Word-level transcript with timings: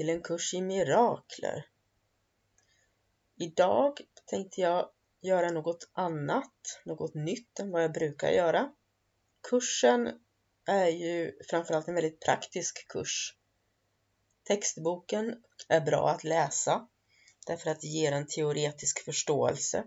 Till 0.00 0.08
en 0.10 0.22
kurs 0.22 0.54
i 0.54 0.60
mirakler. 0.62 1.66
Idag 3.36 4.00
tänkte 4.26 4.60
jag 4.60 4.90
göra 5.20 5.50
något 5.50 5.90
annat, 5.92 6.80
något 6.84 7.14
nytt 7.14 7.58
än 7.58 7.70
vad 7.70 7.82
jag 7.82 7.92
brukar 7.92 8.30
göra. 8.30 8.72
Kursen 9.50 10.20
är 10.66 10.86
ju 10.86 11.32
framförallt 11.50 11.88
en 11.88 11.94
väldigt 11.94 12.20
praktisk 12.20 12.88
kurs. 12.88 13.36
Textboken 14.44 15.42
är 15.68 15.80
bra 15.80 16.08
att 16.08 16.24
läsa 16.24 16.88
därför 17.46 17.70
att 17.70 17.80
det 17.80 17.88
ger 17.88 18.12
en 18.12 18.26
teoretisk 18.26 19.04
förståelse. 19.04 19.84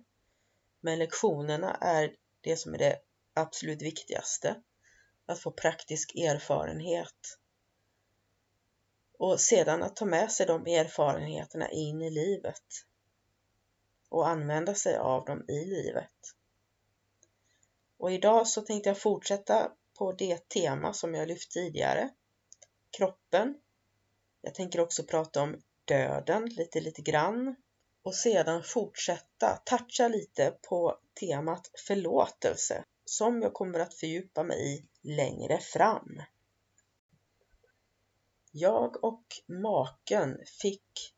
Men 0.82 1.00
lektionerna 1.00 1.76
är 1.76 2.16
det 2.42 2.58
som 2.58 2.74
är 2.74 2.78
det 2.78 3.00
absolut 3.34 3.82
viktigaste. 3.82 4.56
Att 5.26 5.40
få 5.40 5.52
praktisk 5.52 6.16
erfarenhet 6.16 7.38
och 9.18 9.40
sedan 9.40 9.84
att 9.84 9.96
ta 9.96 10.06
med 10.06 10.32
sig 10.32 10.46
de 10.46 10.66
erfarenheterna 10.68 11.70
in 11.70 12.02
i 12.02 12.10
livet 12.10 12.64
och 14.10 14.28
använda 14.28 14.76
sig 14.76 14.98
av 14.98 15.26
dem 15.26 15.46
i 15.48 15.66
livet. 15.66 16.12
Och 17.98 18.12
idag 18.12 18.48
så 18.48 18.62
tänkte 18.62 18.90
jag 18.90 18.98
fortsätta 18.98 19.72
på 19.98 20.12
det 20.12 20.50
tema 20.50 20.94
som 20.94 21.14
jag 21.14 21.28
lyft 21.28 21.52
tidigare, 21.52 22.10
kroppen. 22.98 23.56
Jag 24.42 24.54
tänker 24.56 24.80
också 24.80 25.04
prata 25.04 25.42
om 25.42 25.62
döden 25.86 26.46
lite, 26.46 26.82
lite 26.82 27.02
grann 27.02 27.56
och 28.04 28.16
sedan 28.16 28.64
fortsätta 28.64 29.62
toucha 29.66 30.08
lite 30.08 30.58
på 30.70 30.98
temat 31.20 31.72
förlåtelse 31.88 32.84
som 33.06 33.42
jag 33.42 33.54
kommer 33.54 33.80
att 33.80 33.94
fördjupa 33.94 34.44
mig 34.44 34.60
i 34.60 34.88
längre 35.08 35.58
fram. 35.60 36.22
Jag 38.56 39.04
och 39.04 39.24
maken 39.48 40.38
fick 40.62 41.16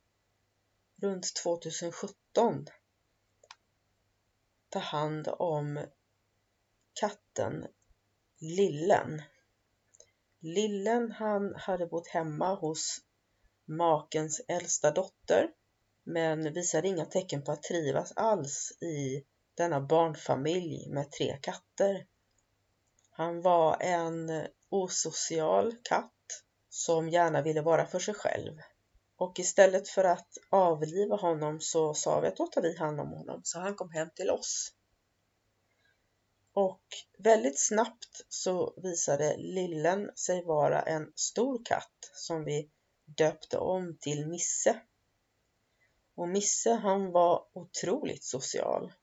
runt 1.02 1.36
2017 1.36 2.66
ta 4.70 4.80
hand 4.80 5.28
om 5.28 5.86
katten 6.94 7.68
Lillen. 8.40 9.22
Lillen 10.40 11.12
han 11.12 11.56
hade 11.56 11.88
bott 11.88 12.08
hemma 12.08 12.56
hos 12.56 13.02
makens 13.66 14.42
äldsta 14.48 14.92
dotter 14.92 15.50
men 16.04 16.54
visade 16.54 16.88
inga 16.88 17.06
tecken 17.06 17.44
på 17.44 17.52
att 17.52 17.64
trivas 17.64 18.12
alls 18.16 18.72
i 18.82 19.26
denna 19.56 19.82
barnfamilj 19.82 20.90
med 20.90 21.12
tre 21.12 21.38
katter. 21.42 22.08
Han 23.10 23.42
var 23.42 23.78
en 23.82 24.48
osocial 24.70 25.76
katt 25.84 26.15
som 26.76 27.10
gärna 27.10 27.42
ville 27.42 27.62
vara 27.62 27.86
för 27.86 28.00
sig 28.00 28.14
själv. 28.14 28.60
Och 29.18 29.40
istället 29.40 29.90
för 29.90 30.04
att 30.04 30.38
avliva 30.50 31.16
honom 31.16 31.62
så 31.62 31.94
sa 31.94 32.20
vi 32.20 32.28
att 32.28 32.38
då 32.38 32.48
tar 32.48 32.62
vi 32.62 32.78
hand 32.78 33.00
om 33.00 33.10
honom. 33.12 33.42
Så 33.44 33.60
han 33.60 33.76
kom 33.76 33.92
hem 33.92 34.10
till 34.16 34.30
oss. 34.30 34.74
Och 36.54 36.84
väldigt 37.18 37.60
snabbt 37.60 38.26
så 38.30 38.74
visade 38.78 39.38
Lillen 39.38 40.12
sig 40.16 40.44
vara 40.44 40.82
en 40.82 41.12
stor 41.16 41.66
katt 41.66 42.12
som 42.14 42.44
vi 42.44 42.70
döpte 43.06 43.58
om 43.58 43.98
till 43.98 44.28
Misse. 44.28 44.82
Och 46.16 46.30
Misse 46.30 46.74
han 46.74 47.12
var 47.12 47.48
otroligt 47.54 48.24
social. 48.24 48.94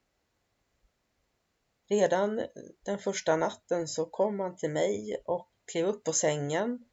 Redan 1.89 2.43
den 2.83 2.99
första 2.99 3.37
natten 3.37 3.89
så 3.89 4.07
kom 4.07 4.41
han 4.41 4.57
till 4.57 4.71
mig 4.71 5.23
och 5.25 5.51
klev 5.73 5.87
upp 5.87 6.05
på 6.05 6.13
sängen 6.13 6.85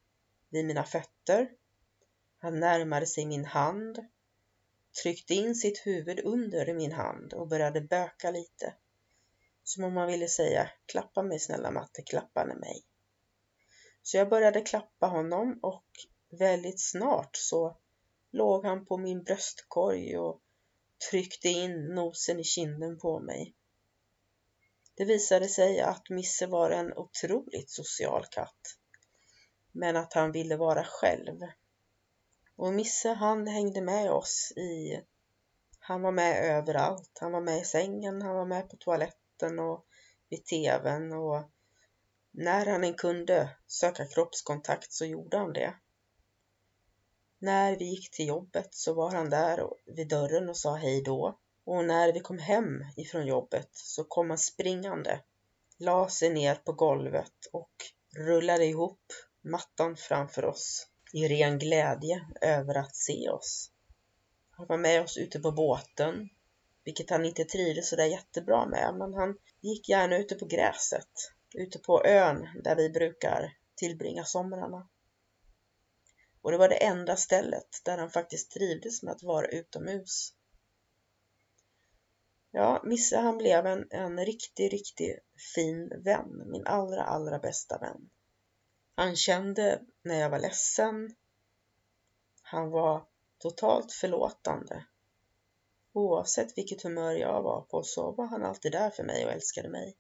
vid 0.50 0.66
mina 0.66 0.84
fötter. 0.84 1.50
Han 2.38 2.60
närmade 2.60 3.06
sig 3.06 3.26
min 3.26 3.46
hand, 3.46 4.00
tryckte 5.04 5.34
in 5.34 5.56
sitt 5.56 5.78
huvud 5.86 6.20
under 6.20 6.74
min 6.74 6.92
hand 6.92 7.34
och 7.34 7.48
började 7.48 7.82
böka 7.82 8.32
lite. 8.32 8.74
Som 9.64 9.84
om 9.84 9.98
han 9.98 10.08
ville 10.08 10.28
säga, 10.28 10.70
klappa 10.86 11.24
mig 11.24 11.40
snälla 11.40 11.72
matte, 11.72 12.02
klappa 12.02 12.46
mig. 12.46 12.84
Så 14.02 14.18
jag 14.18 14.30
började 14.30 14.62
klappa 14.62 15.08
honom 15.08 15.60
och 15.62 15.86
väldigt 16.30 16.82
snart 16.82 17.36
så 17.36 17.78
låg 18.32 18.66
han 18.66 18.86
på 18.86 18.98
min 18.98 19.24
bröstkorg 19.24 20.18
och 20.18 20.42
tryckte 21.10 21.48
in 21.48 21.86
nosen 21.86 22.40
i 22.40 22.44
kinden 22.44 22.98
på 22.98 23.20
mig. 23.20 23.56
Det 24.96 25.06
visade 25.06 25.48
sig 25.48 25.80
att 25.80 26.10
Misse 26.10 26.48
var 26.48 26.72
en 26.72 26.94
otroligt 26.94 27.70
social 27.70 28.26
katt 28.26 28.79
men 29.72 29.98
att 29.98 30.14
han 30.14 30.32
ville 30.32 30.58
vara 30.58 30.84
själv. 30.84 31.40
Och 32.56 32.74
Misse 32.74 33.10
han 33.10 33.48
hängde 33.48 33.82
med 33.82 34.12
oss 34.12 34.54
i 34.56 35.02
han 35.80 36.02
var 36.02 36.12
med 36.12 36.46
överallt. 36.46 37.18
Han 37.20 37.32
var 37.32 37.42
med 37.42 37.60
i 37.62 37.64
sängen, 37.64 38.22
han 38.22 38.36
var 38.36 38.46
med 38.46 38.70
på 38.70 38.78
toaletten 38.78 39.60
och 39.60 39.86
vid 40.30 40.46
tvn 40.46 41.14
och 41.14 41.44
när 42.32 42.66
han 42.66 42.84
än 42.84 42.94
kunde 42.94 43.50
söka 43.68 44.06
kroppskontakt 44.06 44.94
så 44.94 45.06
gjorde 45.06 45.38
han 45.38 45.54
det. 45.54 45.74
När 47.40 47.76
vi 47.76 47.86
gick 47.86 48.12
till 48.12 48.28
jobbet 48.28 48.68
så 48.72 48.94
var 48.94 49.12
han 49.12 49.30
där 49.30 49.70
vid 49.86 50.08
dörren 50.08 50.50
och 50.50 50.58
sa 50.58 50.76
hej 50.76 51.02
då. 51.02 51.40
Och 51.64 51.86
när 51.86 52.14
vi 52.14 52.20
kom 52.20 52.40
hem 52.40 52.86
ifrån 52.98 53.26
jobbet 53.26 53.70
så 53.72 54.04
kom 54.04 54.30
han 54.30 54.38
springande, 54.38 55.20
la 55.78 56.10
sig 56.10 56.30
ner 56.30 56.56
på 56.56 56.72
golvet 56.72 57.46
och 57.52 57.72
rullade 58.16 58.66
ihop 58.66 59.02
mattan 59.42 59.96
framför 59.96 60.46
oss 60.46 60.88
i 61.14 61.28
ren 61.28 61.60
glädje 61.60 62.26
över 62.42 62.76
att 62.76 62.96
se 62.96 63.30
oss. 63.30 63.72
Han 64.52 64.68
var 64.68 64.78
med 64.78 65.02
oss 65.02 65.18
ute 65.18 65.40
på 65.40 65.52
båten, 65.52 66.30
vilket 66.84 67.10
han 67.10 67.26
inte 67.26 67.46
trivdes 67.46 67.90
så 67.90 67.96
där 67.96 68.06
jättebra 68.06 68.66
med, 68.66 68.96
men 68.98 69.14
han 69.14 69.38
gick 69.62 69.90
gärna 69.90 70.18
ute 70.18 70.36
på 70.36 70.46
gräset, 70.46 71.10
ute 71.54 71.80
på 71.80 72.06
ön 72.06 72.48
där 72.64 72.76
vi 72.76 72.90
brukar 72.90 73.58
tillbringa 73.76 74.24
somrarna. 74.24 74.90
Och 76.42 76.52
det 76.52 76.58
var 76.58 76.70
det 76.70 76.86
enda 76.86 77.16
stället 77.16 77.82
där 77.84 77.98
han 77.98 78.10
faktiskt 78.10 78.52
trivdes 78.52 79.04
med 79.04 79.12
att 79.12 79.24
vara 79.24 79.48
utomhus. 79.48 80.34
Ja, 82.52 82.82
Misse 82.86 83.18
han 83.18 83.38
blev 83.38 83.66
en, 83.66 83.88
en 83.90 84.26
riktig, 84.26 84.74
riktig 84.74 85.20
fin 85.56 86.04
vän, 86.04 86.44
min 86.46 86.68
allra, 86.68 87.04
allra 87.04 87.40
bästa 87.40 87.78
vän. 87.78 88.10
Han 89.00 89.16
kände 89.16 89.82
när 90.02 90.20
jag 90.20 90.30
var 90.30 90.40
ledsen. 90.40 91.16
Han 92.42 92.70
var 92.70 93.06
totalt 93.38 93.92
förlåtande. 93.92 94.86
Oavsett 95.94 96.58
vilket 96.58 96.84
humör 96.84 97.12
jag 97.12 97.42
var 97.42 97.62
på 97.62 97.84
så 97.84 98.12
var 98.12 98.26
han 98.26 98.44
alltid 98.44 98.72
där 98.72 98.90
för 98.90 99.04
mig 99.04 99.26
och 99.26 99.32
älskade 99.32 99.70
mig. 99.70 99.98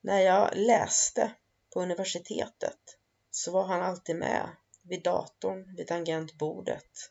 När 0.00 0.20
jag 0.20 0.50
läste 0.56 1.32
på 1.74 1.80
universitetet 1.80 2.98
så 3.30 3.52
var 3.52 3.64
han 3.64 3.82
alltid 3.82 4.16
med 4.16 4.48
vid 4.82 5.02
datorn, 5.02 5.76
vid 5.76 5.86
tangentbordet 5.86 7.10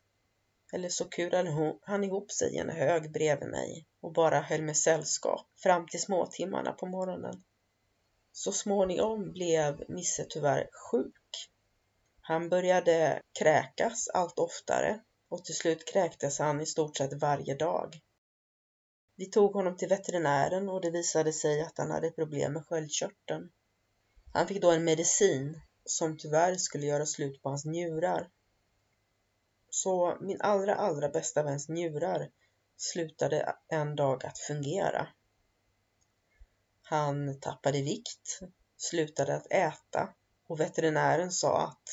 eller 0.73 0.89
så 0.89 1.05
kurade 1.05 1.75
han 1.81 2.03
ihop 2.03 2.31
sig 2.31 2.55
i 2.55 2.57
en 2.57 2.69
hög 2.69 3.11
bredvid 3.11 3.49
mig 3.49 3.87
och 4.01 4.13
bara 4.13 4.41
höll 4.41 4.61
mig 4.61 4.75
sällskap 4.75 5.47
fram 5.55 5.87
till 5.87 6.01
småtimmarna 6.01 6.71
på 6.71 6.85
morgonen. 6.85 7.43
Så 8.37 8.51
småningom 8.51 9.31
blev 9.31 9.83
Nisse 9.87 10.25
tyvärr 10.29 10.69
sjuk. 10.71 11.49
Han 12.21 12.49
började 12.49 13.21
kräkas 13.39 14.07
allt 14.07 14.39
oftare 14.39 14.99
och 15.29 15.45
till 15.45 15.55
slut 15.55 15.85
kräktes 15.85 16.39
han 16.39 16.61
i 16.61 16.65
stort 16.65 16.97
sett 16.97 17.13
varje 17.13 17.55
dag. 17.55 17.99
Vi 19.15 19.25
tog 19.25 19.53
honom 19.53 19.77
till 19.77 19.89
veterinären 19.89 20.69
och 20.69 20.81
det 20.81 20.89
visade 20.89 21.33
sig 21.33 21.61
att 21.61 21.77
han 21.77 21.91
hade 21.91 22.11
problem 22.11 22.53
med 22.53 22.65
sköldkörteln. 22.65 23.49
Han 24.33 24.47
fick 24.47 24.61
då 24.61 24.71
en 24.71 24.83
medicin 24.83 25.61
som 25.85 26.17
tyvärr 26.17 26.55
skulle 26.55 26.85
göra 26.85 27.05
slut 27.05 27.41
på 27.41 27.49
hans 27.49 27.65
njurar. 27.65 28.29
Så 29.69 30.17
min 30.21 30.41
allra, 30.41 30.75
allra 30.75 31.09
bästa 31.09 31.43
väns 31.43 31.69
njurar 31.69 32.29
slutade 32.77 33.55
en 33.67 33.95
dag 33.95 34.25
att 34.25 34.39
fungera. 34.39 35.07
Han 36.87 37.39
tappade 37.39 37.81
vikt, 37.81 38.39
slutade 38.77 39.35
att 39.35 39.51
äta 39.51 40.13
och 40.47 40.59
veterinären 40.59 41.31
sa 41.31 41.61
att 41.61 41.89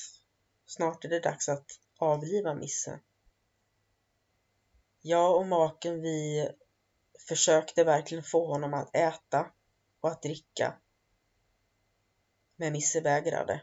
snart 0.66 1.04
är 1.04 1.08
det 1.08 1.20
dags 1.20 1.48
att 1.48 1.66
avliva 1.98 2.54
Misse. 2.54 3.00
Jag 5.00 5.36
och 5.36 5.46
maken 5.46 6.02
vi 6.02 6.48
försökte 7.28 7.84
verkligen 7.84 8.24
få 8.24 8.46
honom 8.46 8.74
att 8.74 8.96
äta 8.96 9.50
och 10.00 10.10
att 10.10 10.22
dricka. 10.22 10.76
Men 12.56 12.72
Misse 12.72 13.00
vägrade. 13.00 13.62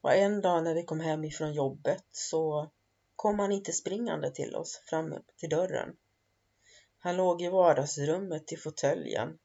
Och 0.00 0.14
en 0.14 0.40
dag 0.40 0.64
när 0.64 0.74
vi 0.74 0.82
kom 0.82 1.00
hem 1.00 1.24
ifrån 1.24 1.52
jobbet 1.52 2.04
så 2.10 2.70
kom 3.16 3.38
han 3.38 3.52
inte 3.52 3.72
springande 3.72 4.30
till 4.30 4.56
oss 4.56 4.82
fram 4.84 5.14
till 5.36 5.48
dörren. 5.48 5.96
Han 6.98 7.16
låg 7.16 7.42
i 7.42 7.48
vardagsrummet 7.48 8.52
i 8.52 8.56
fåtöljen, 8.56 9.38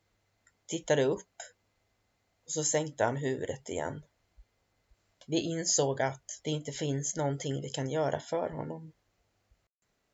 tittade 0.66 1.04
upp 1.04 1.36
och 2.46 2.52
så 2.52 2.64
sänkte 2.64 3.04
han 3.04 3.18
huvudet 3.18 3.70
igen. 3.70 4.04
Vi 5.28 5.40
insåg 5.40 6.02
att 6.02 6.40
det 6.44 6.50
inte 6.50 6.72
finns 6.72 7.16
någonting 7.16 7.62
vi 7.62 7.70
kan 7.70 7.90
göra 7.90 8.20
för 8.20 8.50
honom. 8.50 8.92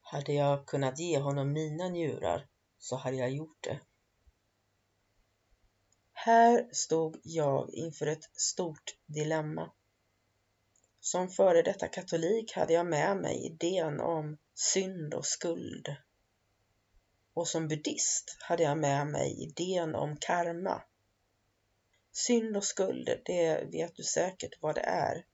Hade 0.02 0.34
jag 0.34 0.66
kunnat 0.66 1.00
ge 1.00 1.20
honom 1.20 1.52
mina 1.52 1.90
njurar 1.90 2.48
så 2.78 2.96
hade 2.96 3.18
jag 3.18 3.32
gjort 3.32 3.64
det. 3.64 3.80
Här 6.14 6.70
stod 6.72 7.20
jag 7.24 7.74
inför 7.74 8.08
ett 8.08 8.30
stort 8.34 8.96
dilemma. 9.06 9.72
Som 11.00 11.30
före 11.30 11.62
detta 11.62 11.88
katolik 11.88 12.54
hade 12.54 12.74
jag 12.74 12.86
med 12.86 13.18
mig 13.18 13.46
idén 13.46 14.00
om 14.00 14.38
synd 14.54 15.14
och 15.14 15.26
skuld. 15.26 15.96
Och 17.38 17.48
som 17.48 17.68
buddhist 17.68 18.38
hade 18.40 18.64
jag 18.64 18.78
med 18.78 19.08
mig 19.08 19.44
idén 19.44 19.96
om 19.96 20.18
karma. 20.18 20.84
Synd 22.12 22.58
och 22.58 22.64
skuld, 22.64 23.10
det 23.26 23.64
vet 23.72 23.96
du 23.96 24.04
säkert 24.04 24.62
vad 24.62 24.76
det 24.76 24.82
är. 24.82 25.26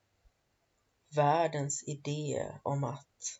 Världens 1.15 1.83
idé 1.87 2.45
om 2.63 2.83
att 2.83 3.39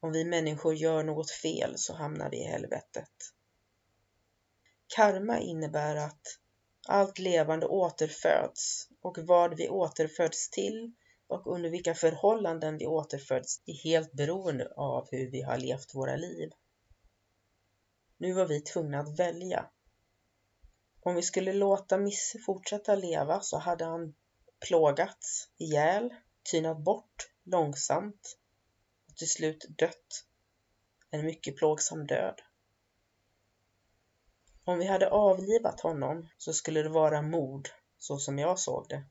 om 0.00 0.12
vi 0.12 0.24
människor 0.24 0.74
gör 0.74 1.02
något 1.02 1.30
fel 1.30 1.78
så 1.78 1.94
hamnar 1.94 2.30
vi 2.30 2.36
i 2.36 2.44
helvetet. 2.44 3.12
Karma 4.86 5.38
innebär 5.40 5.96
att 5.96 6.38
allt 6.88 7.18
levande 7.18 7.66
återföds 7.66 8.88
och 9.02 9.18
vad 9.18 9.56
vi 9.56 9.68
återföds 9.68 10.50
till 10.50 10.92
och 11.26 11.46
under 11.46 11.70
vilka 11.70 11.94
förhållanden 11.94 12.78
vi 12.78 12.86
återföds 12.86 13.62
är 13.66 13.84
helt 13.84 14.12
beroende 14.12 14.72
av 14.76 15.08
hur 15.10 15.30
vi 15.30 15.42
har 15.42 15.58
levt 15.58 15.94
våra 15.94 16.16
liv. 16.16 16.50
Nu 18.22 18.32
var 18.32 18.46
vi 18.46 18.60
tvungna 18.60 19.00
att 19.00 19.18
välja. 19.18 19.70
Om 21.00 21.14
vi 21.14 21.22
skulle 21.22 21.52
låta 21.52 21.98
Misse 21.98 22.38
fortsätta 22.38 22.94
leva 22.94 23.40
så 23.40 23.58
hade 23.58 23.84
han 23.84 24.14
plågats 24.68 25.48
ihjäl, 25.58 26.14
tynat 26.50 26.78
bort 26.78 27.30
långsamt 27.44 28.38
och 29.08 29.16
till 29.16 29.28
slut 29.30 29.66
dött. 29.68 30.26
En 31.10 31.24
mycket 31.26 31.56
plågsam 31.56 32.06
död. 32.06 32.40
Om 34.64 34.78
vi 34.78 34.86
hade 34.86 35.10
avlivat 35.10 35.80
honom 35.80 36.28
så 36.38 36.52
skulle 36.52 36.82
det 36.82 36.88
vara 36.88 37.22
mord, 37.22 37.68
så 37.98 38.18
som 38.18 38.38
jag 38.38 38.58
såg 38.58 38.86
det. 38.88 39.04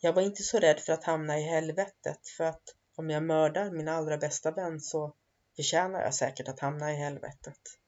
Jag 0.00 0.12
var 0.12 0.22
inte 0.22 0.42
så 0.42 0.58
rädd 0.58 0.80
för 0.80 0.92
att 0.92 1.04
hamna 1.04 1.38
i 1.38 1.42
helvetet, 1.42 2.28
för 2.36 2.44
att 2.44 2.62
om 2.96 3.10
jag 3.10 3.22
mördar 3.22 3.70
min 3.70 3.88
allra 3.88 4.18
bästa 4.18 4.50
vän 4.50 4.80
så 4.80 5.14
förtjänar 5.56 6.00
jag 6.00 6.14
säkert 6.14 6.48
att 6.48 6.60
hamna 6.60 6.92
i 6.92 6.96
helvetet. 6.96 7.81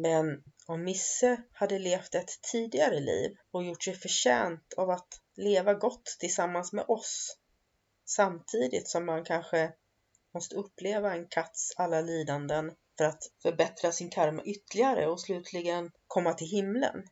Men 0.00 0.42
om 0.66 0.84
Misse 0.84 1.42
hade 1.52 1.78
levt 1.78 2.14
ett 2.14 2.42
tidigare 2.52 3.00
liv 3.00 3.36
och 3.50 3.64
gjort 3.64 3.82
sig 3.82 3.94
förtjänt 3.94 4.74
av 4.76 4.90
att 4.90 5.20
leva 5.36 5.74
gott 5.74 6.16
tillsammans 6.18 6.72
med 6.72 6.84
oss, 6.88 7.36
samtidigt 8.04 8.88
som 8.88 9.06
man 9.06 9.24
kanske 9.24 9.72
måste 10.34 10.56
uppleva 10.56 11.14
en 11.14 11.26
katts 11.26 11.72
alla 11.76 12.00
lidanden 12.00 12.74
för 12.96 13.04
att 13.04 13.22
förbättra 13.42 13.92
sin 13.92 14.10
karma 14.10 14.42
ytterligare 14.42 15.06
och 15.06 15.20
slutligen 15.20 15.90
komma 16.06 16.32
till 16.32 16.48
himlen. 16.48 17.08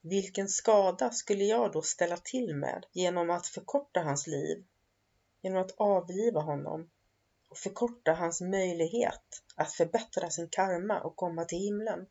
Vilken 0.00 0.48
skada 0.48 1.10
skulle 1.10 1.44
jag 1.44 1.72
då 1.72 1.82
ställa 1.82 2.16
till 2.16 2.56
med 2.56 2.86
genom 2.92 3.30
att 3.30 3.46
förkorta 3.46 4.00
hans 4.00 4.26
liv, 4.26 4.64
genom 5.42 5.62
att 5.62 5.74
avliva 5.76 6.40
honom 6.40 6.90
och 7.52 7.58
förkorta 7.58 8.12
hans 8.12 8.40
möjlighet 8.40 9.42
att 9.56 9.72
förbättra 9.72 10.30
sin 10.30 10.48
karma 10.48 11.00
och 11.00 11.16
komma 11.16 11.44
till 11.44 11.58
himlen? 11.58 12.06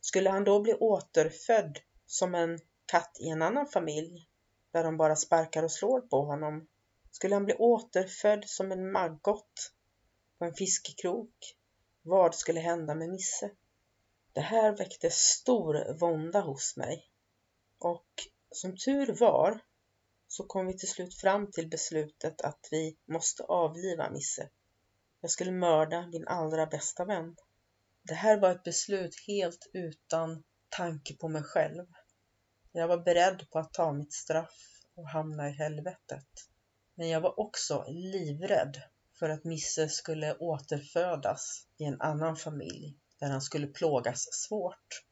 Skulle 0.00 0.30
han 0.30 0.44
då 0.44 0.60
bli 0.60 0.74
återfödd 0.74 1.78
som 2.06 2.34
en 2.34 2.58
katt 2.86 3.16
i 3.20 3.28
en 3.28 3.42
annan 3.42 3.66
familj 3.66 4.28
där 4.70 4.84
de 4.84 4.96
bara 4.96 5.16
sparkar 5.16 5.62
och 5.62 5.72
slår 5.72 6.00
på 6.00 6.24
honom? 6.24 6.68
Skulle 7.10 7.34
han 7.34 7.44
bli 7.44 7.54
återfödd 7.54 8.44
som 8.46 8.72
en 8.72 8.92
maggot 8.92 9.72
på 10.38 10.44
en 10.44 10.54
fiskekrok. 10.54 11.56
Vad 12.02 12.34
skulle 12.34 12.60
hända 12.60 12.94
med 12.94 13.10
Nisse? 13.10 13.50
Det 14.32 14.40
här 14.40 14.76
väckte 14.76 15.10
stor 15.10 15.98
vånda 15.98 16.40
hos 16.40 16.76
mig. 16.76 17.10
Och 17.78 18.28
som 18.50 18.76
tur 18.76 19.16
var 19.20 19.60
så 20.32 20.44
kom 20.44 20.66
vi 20.66 20.78
till 20.78 20.88
slut 20.88 21.14
fram 21.14 21.50
till 21.50 21.68
beslutet 21.68 22.40
att 22.40 22.68
vi 22.70 22.96
måste 23.08 23.42
avliva 23.42 24.10
Misse. 24.10 24.48
Jag 25.20 25.30
skulle 25.30 25.50
mörda 25.52 26.06
min 26.06 26.28
allra 26.28 26.66
bästa 26.66 27.04
vän. 27.04 27.36
Det 28.02 28.14
här 28.14 28.40
var 28.40 28.50
ett 28.50 28.62
beslut 28.62 29.14
helt 29.26 29.70
utan 29.72 30.42
tanke 30.68 31.16
på 31.16 31.28
mig 31.28 31.42
själv. 31.42 31.86
Jag 32.72 32.88
var 32.88 32.98
beredd 32.98 33.50
på 33.50 33.58
att 33.58 33.72
ta 33.72 33.92
mitt 33.92 34.12
straff 34.12 34.80
och 34.94 35.08
hamna 35.08 35.48
i 35.48 35.52
helvetet. 35.52 36.28
Men 36.94 37.08
jag 37.08 37.20
var 37.20 37.40
också 37.40 37.84
livrädd 37.88 38.82
för 39.18 39.28
att 39.28 39.44
Misse 39.44 39.88
skulle 39.88 40.34
återfödas 40.34 41.66
i 41.78 41.84
en 41.84 42.00
annan 42.00 42.36
familj 42.36 42.96
där 43.20 43.30
han 43.30 43.42
skulle 43.42 43.66
plågas 43.66 44.28
svårt. 44.32 45.02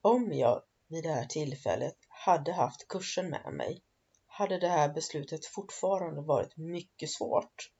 Om 0.00 0.32
jag 0.32 0.62
vid 0.88 1.04
det 1.04 1.12
här 1.12 1.26
tillfället 1.26 1.96
hade 2.08 2.52
haft 2.52 2.88
kursen 2.88 3.30
med 3.30 3.52
mig 3.52 3.82
hade 4.26 4.58
det 4.58 4.68
här 4.68 4.88
beslutet 4.94 5.46
fortfarande 5.46 6.22
varit 6.22 6.56
mycket 6.56 7.10
svårt. 7.10 7.72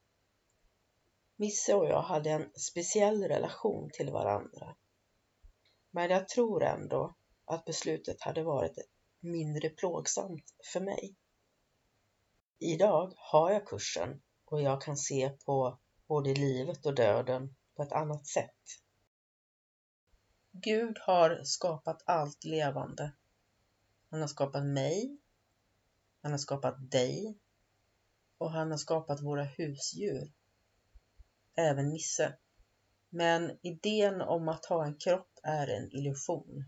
Misse 1.37 1.75
och 1.75 1.87
jag 1.87 2.03
hade 2.03 2.31
en 2.31 2.53
speciell 2.55 3.23
relation 3.23 3.91
till 3.93 4.11
varandra. 4.11 4.77
Men 5.91 6.11
jag 6.11 6.29
tror 6.29 6.65
ändå 6.65 7.17
att 7.45 7.65
beslutet 7.65 8.21
hade 8.21 8.43
varit 8.43 8.79
mindre 9.21 9.69
plågsamt 9.69 10.55
för 10.73 10.81
mig. 10.81 11.17
Idag 12.59 13.13
har 13.17 13.51
jag 13.51 13.67
kursen 13.67 14.23
och 14.45 14.63
jag 14.63 14.83
kan 14.83 14.97
se 14.97 15.31
på 15.31 15.79
både 16.07 16.35
livet 16.35 16.87
och 16.87 16.95
döden 16.95 17.57
på 17.77 17.83
ett 17.83 17.93
annat 17.93 18.27
sätt. 18.27 18.57
Gud 20.61 20.99
har 20.99 21.45
skapat 21.45 22.03
allt 22.07 22.45
levande. 22.45 23.13
Han 24.11 24.21
har 24.21 24.29
skapat 24.29 24.65
mig. 24.65 25.19
Han 26.23 26.31
har 26.31 26.39
skapat 26.39 26.91
dig. 26.91 27.39
Och 28.39 28.53
han 28.53 28.71
har 28.71 28.79
skapat 28.79 29.21
våra 29.21 29.45
husdjur. 29.45 30.33
Även 31.55 31.89
Nisse. 31.89 32.37
Men 33.09 33.59
idén 33.63 34.21
om 34.21 34.49
att 34.49 34.65
ha 34.65 34.87
en 34.87 34.95
kropp 34.95 35.39
är 35.43 35.67
en 35.67 35.93
illusion. 35.93 36.65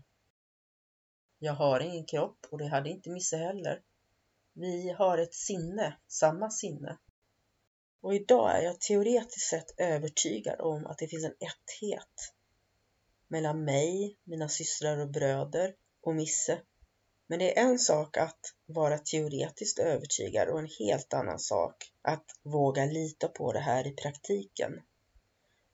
Jag 1.39 1.53
har 1.53 1.79
ingen 1.79 2.05
kropp 2.05 2.45
och 2.51 2.57
det 2.57 2.67
hade 2.67 2.89
inte 2.89 3.09
Nisse 3.09 3.37
heller. 3.37 3.81
Vi 4.53 4.89
har 4.89 5.17
ett 5.17 5.33
sinne, 5.33 5.97
samma 6.07 6.49
sinne. 6.49 6.97
Och 8.01 8.15
idag 8.15 8.57
är 8.57 8.61
jag 8.61 8.79
teoretiskt 8.79 9.49
sett 9.49 9.79
övertygad 9.79 10.61
om 10.61 10.85
att 10.85 10.97
det 10.97 11.07
finns 11.07 11.25
en 11.25 11.35
etthet 11.39 12.33
mellan 13.31 13.63
mig, 13.63 14.17
mina 14.23 14.49
systrar 14.49 14.97
och 14.97 15.09
bröder 15.09 15.73
och 16.01 16.15
Misse. 16.15 16.61
Men 17.27 17.39
det 17.39 17.59
är 17.59 17.63
en 17.63 17.79
sak 17.79 18.17
att 18.17 18.39
vara 18.65 18.97
teoretiskt 18.97 19.79
övertygad 19.79 20.49
och 20.49 20.59
en 20.59 20.69
helt 20.79 21.13
annan 21.13 21.39
sak 21.39 21.91
att 22.01 22.25
våga 22.43 22.85
lita 22.85 23.27
på 23.27 23.53
det 23.53 23.59
här 23.59 23.87
i 23.87 23.91
praktiken. 23.91 24.81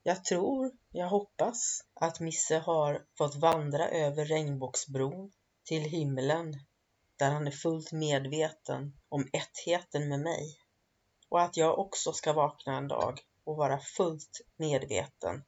Jag 0.04 0.26
tror, 0.26 0.72
jag 0.92 1.08
hoppas 1.08 1.84
att 1.94 2.20
Misse 2.20 2.58
har 2.58 3.06
fått 3.18 3.36
vandra 3.36 3.90
över 3.90 4.26
regnbågsbron 4.26 5.32
till 5.64 5.82
himlen 5.82 6.60
där 7.16 7.32
han 7.32 7.48
är 7.48 7.52
fullt 7.52 7.92
medveten 7.92 8.94
om 9.10 9.30
ettheten 9.34 10.10
med 10.10 10.20
mig 10.20 10.58
och 11.30 11.42
att 11.42 11.58
jag 11.58 11.80
också 11.80 12.14
ska 12.14 12.34
vakna 12.34 12.78
en 12.78 12.88
dag 12.88 13.20
och 13.44 13.58
vara 13.58 13.80
fullt 13.80 14.42
medveten 14.58 15.44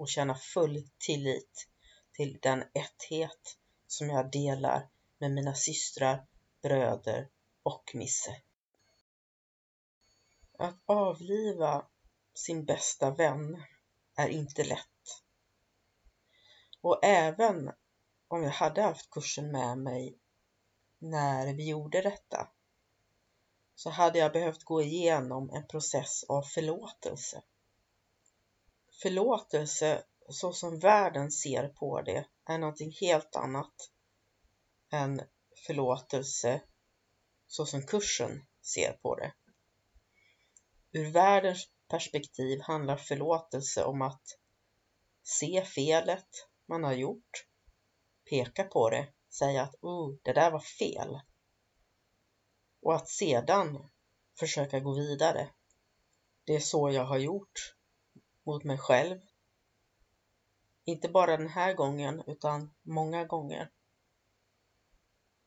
och 0.00 0.08
känna 0.08 0.34
full 0.34 0.88
tillit 0.98 1.68
till 2.12 2.38
den 2.42 2.64
etthet 2.74 3.58
som 3.86 4.10
jag 4.10 4.30
delar 4.30 4.88
med 5.18 5.30
mina 5.30 5.54
systrar, 5.54 6.26
bröder 6.62 7.28
och 7.62 7.90
Misse. 7.94 8.36
Att 10.58 10.82
avliva 10.86 11.86
sin 12.34 12.64
bästa 12.64 13.10
vän 13.10 13.62
är 14.16 14.28
inte 14.28 14.64
lätt. 14.64 15.22
Och 16.80 17.04
även 17.04 17.72
om 18.28 18.42
jag 18.42 18.50
hade 18.50 18.82
haft 18.82 19.10
kursen 19.10 19.52
med 19.52 19.78
mig 19.78 20.18
när 20.98 21.54
vi 21.54 21.68
gjorde 21.68 22.02
detta 22.02 22.48
så 23.74 23.90
hade 23.90 24.18
jag 24.18 24.32
behövt 24.32 24.64
gå 24.64 24.82
igenom 24.82 25.50
en 25.50 25.66
process 25.66 26.24
av 26.24 26.42
förlåtelse. 26.42 27.42
Förlåtelse 29.02 30.04
så 30.28 30.52
som 30.52 30.78
världen 30.78 31.30
ser 31.30 31.68
på 31.68 32.02
det 32.02 32.26
är 32.44 32.58
någonting 32.58 32.92
helt 33.00 33.36
annat 33.36 33.74
än 34.92 35.22
förlåtelse 35.66 36.62
så 37.46 37.66
som 37.66 37.82
kursen 37.86 38.46
ser 38.62 38.92
på 38.92 39.14
det. 39.14 39.34
Ur 40.92 41.10
världens 41.10 41.68
perspektiv 41.88 42.60
handlar 42.60 42.96
förlåtelse 42.96 43.84
om 43.84 44.02
att 44.02 44.38
se 45.22 45.64
felet 45.64 46.48
man 46.66 46.84
har 46.84 46.92
gjort, 46.92 47.46
peka 48.30 48.64
på 48.64 48.90
det, 48.90 49.08
säga 49.30 49.62
att 49.62 49.74
oh, 49.80 50.14
det 50.22 50.32
där 50.32 50.50
var 50.50 50.60
fel 50.78 51.20
och 52.82 52.94
att 52.94 53.08
sedan 53.08 53.90
försöka 54.38 54.80
gå 54.80 54.94
vidare. 54.94 55.50
Det 56.44 56.54
är 56.54 56.60
så 56.60 56.90
jag 56.90 57.04
har 57.04 57.18
gjort 57.18 57.74
mot 58.50 58.64
mig 58.64 58.78
själv. 58.78 59.20
Inte 60.84 61.08
bara 61.08 61.36
den 61.36 61.48
här 61.48 61.74
gången 61.74 62.22
utan 62.26 62.74
många 62.82 63.24
gånger. 63.24 63.70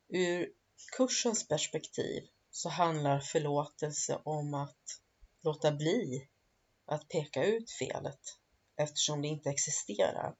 Ur 0.07 0.53
kursens 0.97 1.47
perspektiv 1.47 2.23
så 2.49 2.69
handlar 2.69 3.19
förlåtelse 3.19 4.21
om 4.25 4.53
att 4.53 5.01
låta 5.41 5.71
bli 5.71 6.29
att 6.85 7.07
peka 7.07 7.45
ut 7.45 7.71
felet 7.71 8.19
eftersom 8.75 9.21
det 9.21 9.27
inte 9.27 9.49
existerar. 9.49 10.35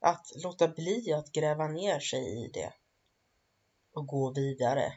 Att 0.00 0.26
låta 0.42 0.68
bli 0.68 1.12
att 1.12 1.32
gräva 1.32 1.68
ner 1.68 2.00
sig 2.00 2.44
i 2.44 2.50
det 2.54 2.72
och 3.92 4.06
gå 4.06 4.32
vidare. 4.32 4.92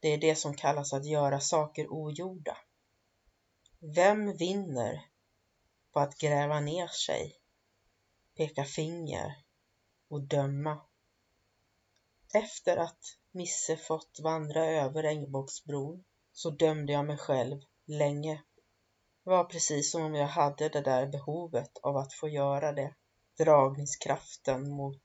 Det 0.00 0.08
är 0.08 0.18
det 0.18 0.36
som 0.36 0.54
kallas 0.54 0.92
att 0.92 1.06
göra 1.06 1.40
saker 1.40 1.92
ogjorda. 1.92 2.56
Vem 3.94 4.36
vinner 4.36 5.15
på 5.96 6.00
att 6.00 6.18
gräva 6.18 6.60
ner 6.60 6.86
sig, 6.86 7.36
peka 8.36 8.64
finger 8.64 9.34
och 10.08 10.22
döma? 10.22 10.80
Efter 12.34 12.76
att 12.76 13.18
Misse 13.30 13.76
fått 13.76 14.20
vandra 14.22 14.66
över 14.66 15.02
regnbågsbron 15.02 16.04
så 16.32 16.50
dömde 16.50 16.92
jag 16.92 17.04
mig 17.04 17.16
själv 17.16 17.60
länge. 17.86 18.42
Det 19.24 19.30
var 19.30 19.44
precis 19.44 19.90
som 19.90 20.02
om 20.02 20.14
jag 20.14 20.26
hade 20.26 20.68
det 20.68 20.80
där 20.80 21.06
behovet 21.06 21.78
av 21.82 21.96
att 21.96 22.12
få 22.12 22.28
göra 22.28 22.72
det. 22.72 22.94
Dragningskraften 23.38 24.70
mot 24.70 25.02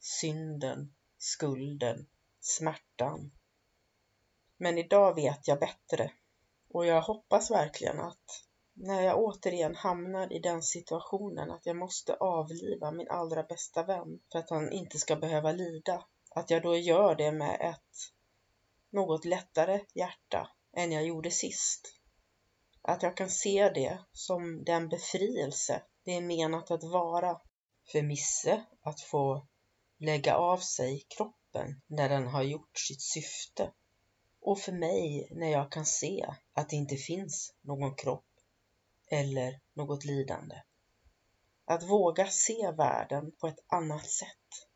synden, 0.00 0.94
skulden, 1.18 2.06
smärtan 2.40 3.30
men 4.56 4.78
idag 4.78 5.14
vet 5.14 5.48
jag 5.48 5.60
bättre 5.60 6.10
och 6.68 6.86
jag 6.86 7.02
hoppas 7.02 7.50
verkligen 7.50 8.00
att 8.00 8.44
när 8.74 9.02
jag 9.02 9.18
återigen 9.18 9.74
hamnar 9.74 10.32
i 10.32 10.38
den 10.38 10.62
situationen 10.62 11.50
att 11.50 11.66
jag 11.66 11.76
måste 11.76 12.14
avliva 12.14 12.90
min 12.90 13.08
allra 13.10 13.42
bästa 13.42 13.82
vän 13.82 14.20
för 14.32 14.38
att 14.38 14.50
han 14.50 14.72
inte 14.72 14.98
ska 14.98 15.16
behöva 15.16 15.52
lida, 15.52 16.04
att 16.30 16.50
jag 16.50 16.62
då 16.62 16.76
gör 16.76 17.14
det 17.14 17.32
med 17.32 17.56
ett 17.60 18.12
något 18.90 19.24
lättare 19.24 19.80
hjärta 19.94 20.48
än 20.72 20.92
jag 20.92 21.04
gjorde 21.04 21.30
sist. 21.30 22.00
Att 22.82 23.02
jag 23.02 23.16
kan 23.16 23.30
se 23.30 23.68
det 23.68 23.98
som 24.12 24.64
den 24.64 24.88
befrielse 24.88 25.82
det 26.04 26.12
är 26.12 26.20
menat 26.20 26.70
att 26.70 26.84
vara 26.84 27.40
för 27.92 28.02
Misse 28.02 28.64
att 28.82 29.00
få 29.00 29.46
lägga 29.98 30.36
av 30.36 30.58
sig 30.58 31.04
kroppen 31.08 31.80
när 31.86 32.08
den 32.08 32.26
har 32.26 32.42
gjort 32.42 32.78
sitt 32.78 33.02
syfte 33.02 33.70
och 34.40 34.58
för 34.58 34.72
mig 34.72 35.28
när 35.30 35.48
jag 35.50 35.72
kan 35.72 35.86
se 35.86 36.26
att 36.52 36.68
det 36.68 36.76
inte 36.76 36.96
finns 36.96 37.54
någon 37.62 37.94
kropp 37.94 38.33
eller 39.14 39.60
något 39.74 40.04
lidande. 40.04 40.56
Att 41.64 41.82
våga 41.82 42.26
se 42.26 42.70
världen 42.76 43.32
på 43.40 43.46
ett 43.46 43.64
annat 43.66 44.10
sätt. 44.10 44.68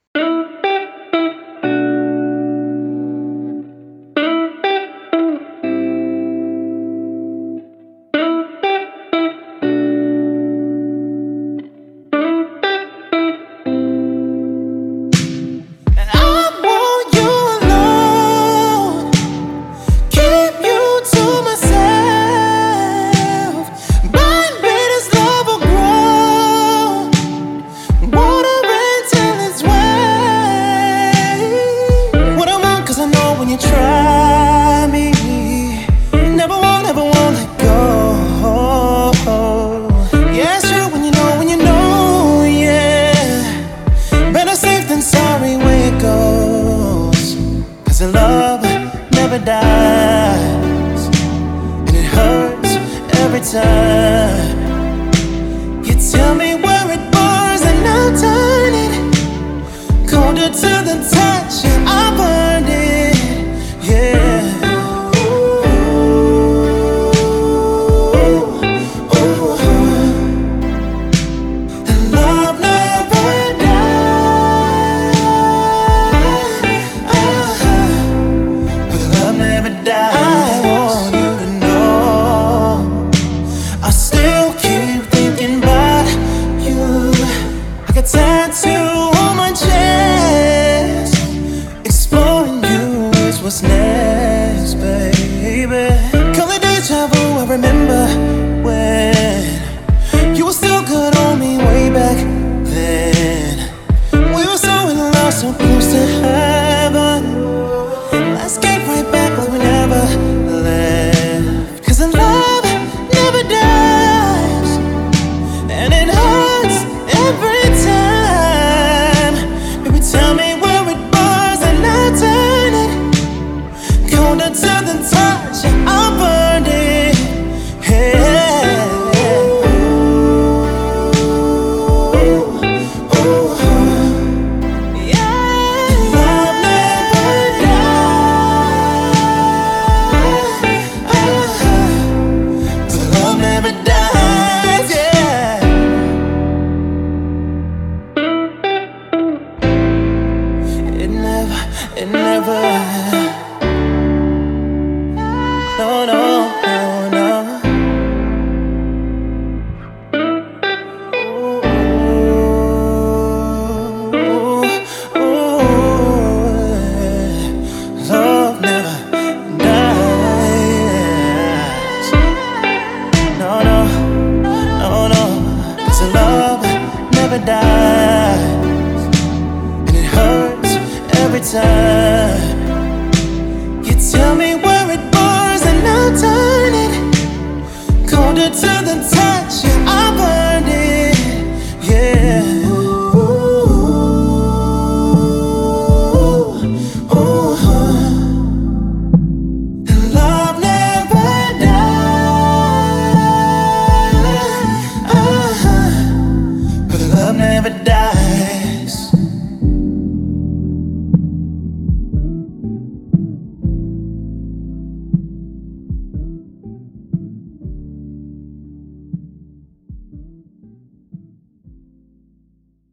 Tell 184.29 184.37
me 184.37 184.57
where 184.57 184.91
it 184.91 185.11
bars 185.11 185.63
and 185.65 185.89
I'll 185.89 186.13
turn 186.21 186.75
it. 186.85 188.11
Colder 188.11 188.51
to 188.51 188.73
the 188.85 189.18